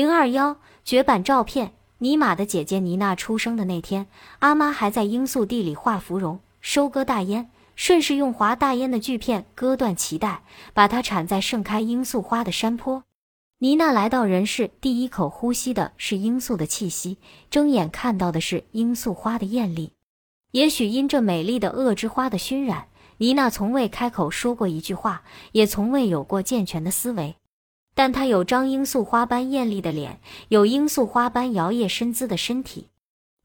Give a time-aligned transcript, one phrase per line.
[0.00, 1.74] 零二幺绝版照片。
[1.98, 4.06] 尼玛的姐姐妮娜出生的那天，
[4.38, 10.42] 阿妈还在罂粟地里画芙蓉、收割大烟，顺势用划大烟的锯片割断脐带，
[10.72, 13.04] 把它铲在盛开罂粟花的山坡。
[13.58, 17.18] 妮娜来到人世，第一口呼吸的是罂粟的气息，
[17.50, 19.92] 睁眼看到的是罂粟花的艳丽。
[20.52, 22.86] 也许因这美丽的恶之花的熏染，
[23.18, 27.36] 妮娜从未开口说过一句话，也从未有过健全的思维。
[28.00, 32.88] 但她有张罂粟花般艳丽的脸，有罂粟花般摇曳身姿的身体。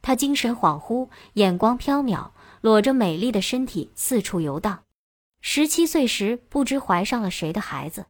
[0.02, 2.30] 她精神恍惚，眼光飘渺，
[2.62, 4.84] 裸着美丽的身体四处游荡。
[5.42, 8.06] 十七岁时，不知怀上了谁的孩子，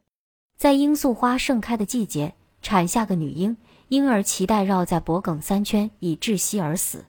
[0.56, 3.56] 在罂粟花盛开的季节，产下个女婴，
[3.88, 7.06] 婴儿脐带绕在脖颈三圈，已窒息而死。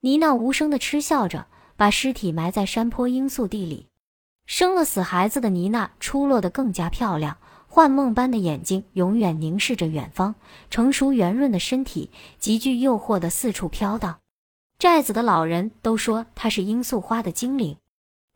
[0.00, 1.46] 妮娜无声地嗤笑着，
[1.76, 3.86] 把尸体埋在山坡罂粟地里。
[4.44, 7.38] 生了死孩子的妮娜，出落得更加漂亮。
[7.74, 10.34] 幻梦般的眼睛永远凝视着远方，
[10.68, 14.18] 成熟圆润的身体极具诱惑的四处飘荡。
[14.78, 17.78] 寨子的老人都说她是罂粟花的精灵。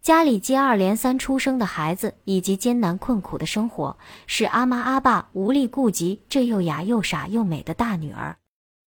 [0.00, 8.38] 家里接二连三出生的孩子以及艰难困苦的生活，使阿妈阿爸无力顾及这又哑又傻又美的大女儿。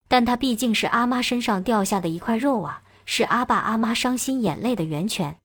[0.07, 5.37] 但她毕竟是阿妈身上掉下的一块肉啊，是阿爸阿妈伤心眼泪的源泉。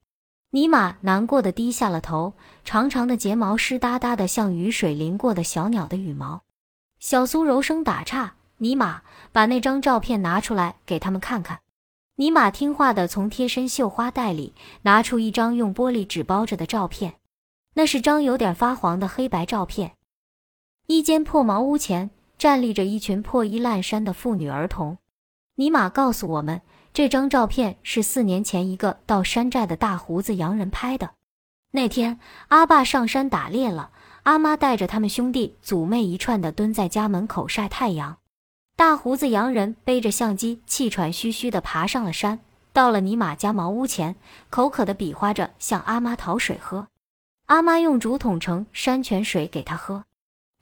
[0.55, 2.31] 尼玛难过的低下了头，
[2.63, 6.43] 长长的睫毛湿哒哒的，像雨水淋过的小鸟的羽毛。
[6.97, 9.01] 小苏柔声打岔：“尼玛，
[9.33, 11.59] 把那张照片拿出来给他们看看。”
[12.15, 17.15] 尼玛听话的从贴身绣花袋里拿出一张用玻璃纸包着的照片，
[17.73, 19.97] 那是张有点发黄的黑白照片。
[20.87, 24.99] 一间破茅屋前站立着一群破衣烂衫的妇女儿童。
[25.55, 26.61] 尼玛告诉我们。
[26.95, 31.09] 这张照片是四年前一个到山寨的大胡子洋人拍的。
[31.71, 33.89] 那天，阿爸上山打猎了，
[34.23, 38.19] 阿妈带着他们兄弟祖妹一串的蹲在家门口晒太阳。
[38.77, 42.39] 大胡子洋人背着相机，气喘吁吁地爬上了山，
[42.71, 44.15] 到了尼玛家茅屋前，
[44.49, 46.87] 口渴地比划着向阿妈讨水喝。
[47.47, 50.05] 阿妈用竹筒盛山泉水给他喝。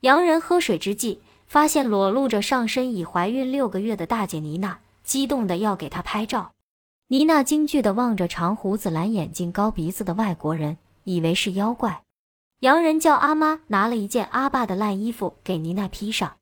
[0.00, 4.80] 洋人喝水之际，发现裸露着上身已怀孕六个月的大姐妮娜。
[5.04, 6.52] 激动的要给他拍照，
[7.08, 12.02] 妮娜惊惧的望着长胡子、蓝眼睛、高鼻子的外国人，以为是妖怪。
[12.60, 16.36] 洋人叫阿妈拿了一件阿爸的烂衣服给妮娜披上。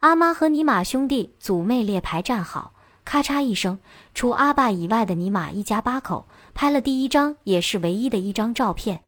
[0.00, 2.72] 阿妈和尼玛兄弟祖妹列排站好，
[3.04, 3.78] 咔嚓一声，
[4.14, 9.02] 除阿爸以外的尼玛一家八口拍了第一张，也是唯一的一张照片。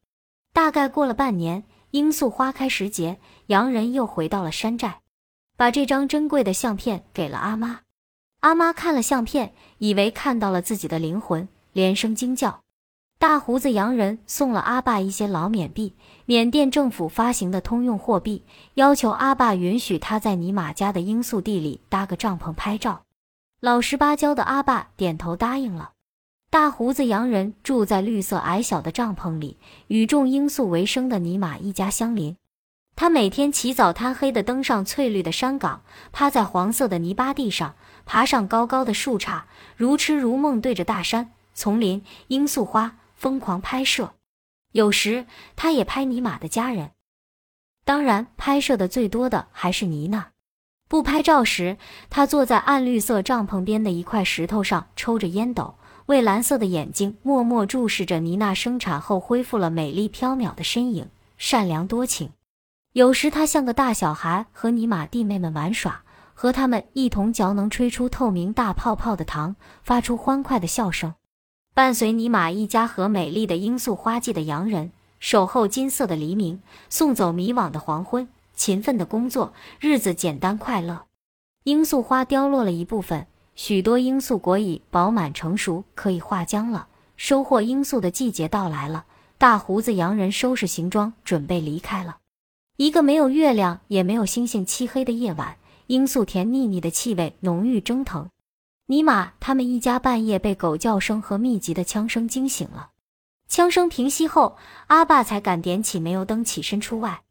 [0.53, 5.01] 大概过了半年，罂粟花开时节，洋人又回到了山寨，
[5.57, 7.81] 把这张珍贵的相片给了阿妈。
[8.41, 12.61] 阿妈看了相片，以为看到了自己的灵魂，连声惊叫。
[13.19, 23.03] 大胡子洋人送了阿爸一些老缅币，缅甸政府发行的通用货币，要求阿爸允许他在尼玛家的罂粟地里搭个帐篷拍照。
[23.61, 25.91] 老实巴交的阿爸点头答应了。
[26.49, 29.59] 大胡子洋人住在绿色矮小的帐篷里，
[29.89, 32.35] 与种罂粟为生的尼玛一家相邻。
[32.97, 37.75] 他每天起早贪黑地登上翠绿的山岗，趴在黄色的泥巴地上，
[38.07, 39.43] 爬上高高的树杈，
[39.77, 44.15] 如痴如梦对着大山、丛林、罂粟花疯狂拍摄。
[44.73, 46.93] 有时他也拍尼玛的家人，
[47.85, 50.29] 当然拍摄的最多的还是妮娜。
[50.89, 51.77] 不拍照时，
[52.09, 62.33] 他坐在暗绿色帐篷边的一块石头上，抽着烟斗，蔚蓝色的眼睛默默注视着妮娜生产后恢复了美丽飘渺的身影，善良多情。
[62.93, 66.03] 有时他像个大小孩，和尼玛弟妹们玩耍，
[66.41, 71.13] 和他们一同嚼能吹出透明大泡泡的糖，发出欢快的笑声。
[71.75, 81.03] 伴随尼玛一家和美丽的罂粟花季的洋人，守候金色的黎明，送走迷惘的黄昏，勤奋的工作，日子简单快乐。
[81.65, 86.89] 罂粟花凋落了一部分，许多罂粟果已饱满成熟，可以化浆了。
[87.19, 89.05] 收获罂粟的季节到来了，
[89.37, 92.17] 大胡子洋人收拾行装，准备离开了。
[92.79, 95.59] 一个没有月亮也没有星星、漆黑的夜晚，
[95.91, 98.31] 罂粟田腻腻的气味浓郁蒸腾。
[98.87, 102.91] 尼玛他们一家半夜被狗叫声和密集的枪声惊醒了。
[103.49, 104.57] 枪声平息后，
[104.87, 107.23] 阿爸才敢点起煤油灯，起身出外，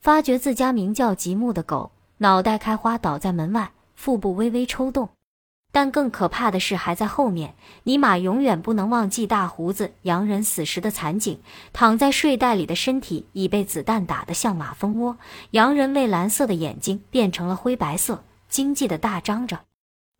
[0.00, 5.08] 发觉自家名叫吉木的狗脑袋开花倒在门外，腹部微微抽动。
[5.72, 7.54] 但更可怕的事还在后面。
[7.84, 11.38] 尼玛永远不能忘记大胡子洋人死时的惨景：
[11.72, 15.16] 躺在睡袋里的身体已被子弹打得像马蜂窝，
[15.50, 19.60] 洋人蔚蓝色的眼睛变成了灰白色，惊悸的大张着。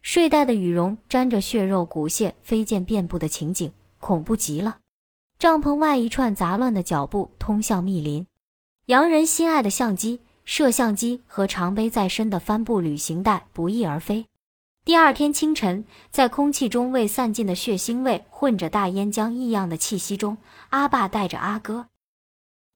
[0.02, 4.79] 睡袋的羽绒沾着血肉，骨屑飞溅遍布的情景，恐怖极了。
[5.38, 8.26] 帐篷外一串杂乱的脚步通向密林，
[8.87, 10.20] 洋人心爱的相机。
[10.43, 14.26] 摄像机和常背在身的帆布旅行袋不翼而飞。
[14.82, 20.38] 第二天清晨，在空气中未散尽的血腥味混着大烟浆异样的气息中，
[20.71, 21.88] 阿爸带着阿哥，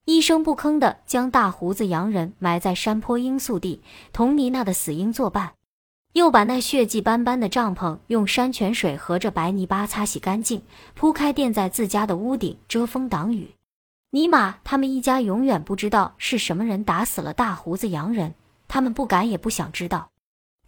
[0.05, 5.55] 一声不吭地将大胡子洋人埋在山坡罂粟地，同妮娜的死婴作伴，
[6.13, 10.63] 又把那血迹斑斑的帐篷用山泉水和着白泥巴擦洗干净，
[10.95, 13.55] 铺开垫在自家的屋顶遮风挡雨。
[14.11, 18.35] 尼玛，他们一家永远不知道是什么人打死了大胡子洋人，
[18.69, 20.11] 他们不敢也不想知道。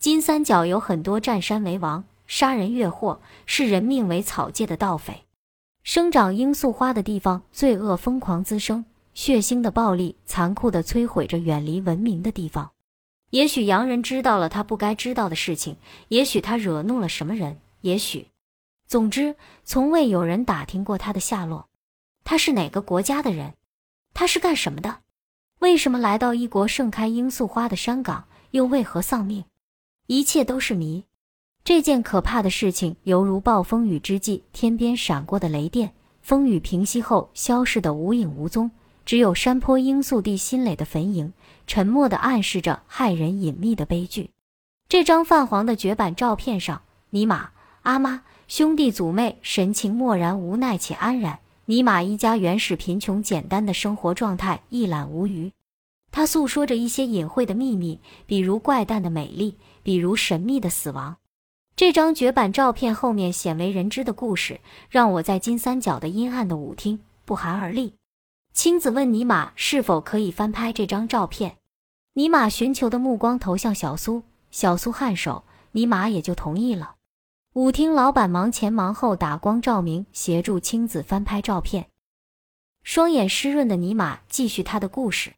[0.06, 5.24] 金三角有很多占山为王、杀人越货、视人命为草芥的盗匪。
[5.82, 12.70] 生长罂粟花的地方，罪恶疯狂滋生，血腥的暴力残酷地摧毁着远离文明的地方。
[13.30, 15.76] 也许洋人知道了他不该知道的事情，
[16.06, 18.28] 也许他惹怒了什么人，也许……
[18.86, 21.66] 总之，从未有人打听过他的下落。
[22.22, 23.54] 他是哪个国家的人？
[24.14, 24.98] 他是干什么的？
[25.58, 29.44] 为什么来到一国盛开罂粟花的山岗，又为何丧命？
[30.06, 31.04] 一切都是谜。
[31.64, 35.92] 这件可怕的事情犹如暴风雨之际天边闪过的雷电，
[36.22, 38.70] 风雨平息后消失得无影无踪，
[39.04, 41.32] 只有山坡罂粟地新垒的坟茔，
[41.66, 44.30] 沉默地暗示着骇人隐秘的悲剧。
[44.88, 47.50] 这张泛黄的绝版照片上，尼玛、
[47.82, 51.40] 阿妈、兄弟祖妹神情漠然、无奈且安然。
[51.64, 55.50] 尼玛一家原始贫穷简单的生活状态一览无余。
[56.16, 59.58] 他诉说着一些隐晦的秘密，比如怪诞的美丽。
[59.82, 61.18] 比如神秘的死亡，
[61.76, 67.96] 这张绝版照片后面鲜为人知的故事，让我在金三角的阴暗的舞厅不寒而栗。
[68.54, 71.58] 青子问尼玛是否可以翻拍这张照片，
[72.14, 76.94] 尼玛寻求的目光投向小苏，小苏颔首，尼玛也就同意了。
[77.52, 81.88] 舞厅老板忙前忙后打光照明，协助青子翻拍照片。
[82.82, 85.34] 双眼湿润的尼玛继续他的故事。